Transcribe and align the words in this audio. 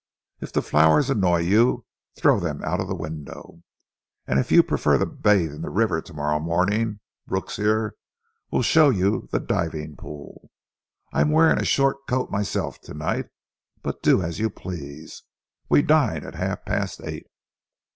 If 0.39 0.51
the 0.51 0.63
flowers 0.63 1.11
annoy 1.11 1.41
you, 1.41 1.85
throw 2.17 2.39
them 2.39 2.63
out 2.63 2.79
of 2.79 2.87
the 2.87 2.95
window. 2.95 3.61
And 4.25 4.39
if 4.39 4.51
you 4.51 4.63
prefer 4.63 4.97
to 4.97 5.05
bathe 5.05 5.53
in 5.53 5.61
the 5.61 5.69
river 5.69 6.01
to 6.01 6.13
morrow 6.15 6.39
morning, 6.39 7.01
Brooks 7.27 7.57
here 7.57 7.93
will 8.49 8.63
show 8.63 8.89
you 8.89 9.29
the 9.31 9.39
diving 9.39 9.95
pool. 9.95 10.49
I 11.13 11.21
am 11.21 11.29
wearing 11.29 11.61
a 11.61 11.65
short 11.65 12.07
coat 12.07 12.31
myself 12.31 12.81
to 12.81 12.95
night, 12.95 13.27
but 13.83 14.01
do 14.01 14.23
as 14.23 14.39
you 14.39 14.49
please. 14.49 15.21
We 15.69 15.83
dine 15.83 16.25
at 16.25 16.33
half 16.33 16.65
past 16.65 17.01
eight." 17.03 17.27